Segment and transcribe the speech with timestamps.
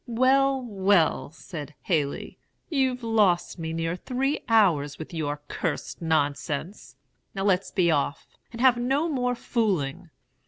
[0.07, 2.39] "'Well, well!' said Haley,
[2.71, 6.95] 'you've lost me near three hours with your cursed nonsense.
[7.35, 10.09] Now let's be off, and have no more fooling.'